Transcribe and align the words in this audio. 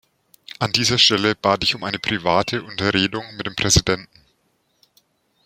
An 0.57 0.71
dieser 0.71 0.97
Stelle 0.97 1.35
bat 1.35 1.63
ich 1.63 1.75
um 1.75 1.83
eine 1.83 1.99
private 1.99 2.63
Unterredung 2.63 3.23
mit 3.37 3.45
dem 3.45 3.55
Präsidenten. 3.55 4.09